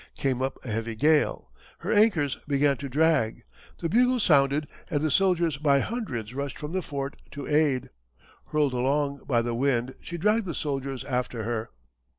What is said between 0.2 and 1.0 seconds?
up a heavy